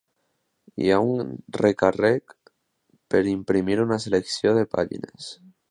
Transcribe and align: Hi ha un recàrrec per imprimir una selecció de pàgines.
Hi 0.85 0.89
ha 0.93 0.97
un 1.17 1.29
recàrrec 1.59 2.35
per 3.15 3.23
imprimir 3.37 3.81
una 3.89 4.03
selecció 4.09 4.59
de 4.61 4.69
pàgines. 4.79 5.35